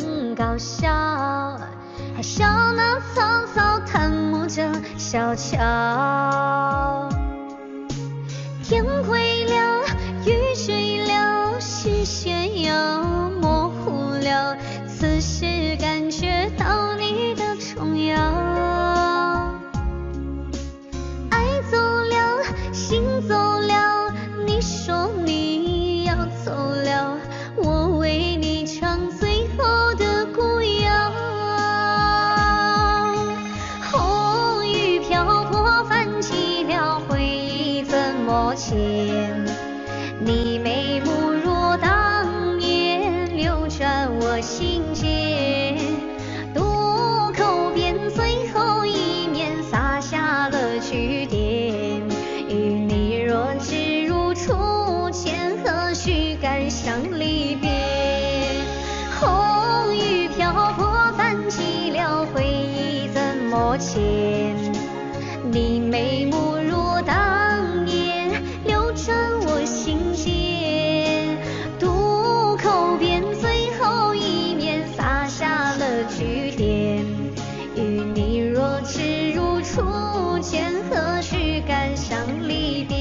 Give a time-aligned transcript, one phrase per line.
[0.00, 0.88] 很搞笑
[2.16, 5.58] 还笑那曹操贪慕着小乔
[44.40, 45.76] 心间，
[46.54, 46.62] 渡
[47.36, 52.00] 口边最后一面洒下了句点。
[52.48, 52.54] 与
[52.88, 57.70] 你若只如初见，何须感伤离别。
[59.20, 64.56] 红雨漂泊泛起了回忆，怎么牵？
[65.52, 69.14] 你眉目如当年，流转
[69.46, 70.49] 我心间。
[76.00, 77.04] 的句点
[77.76, 82.99] 与你若只如初见何须感伤离别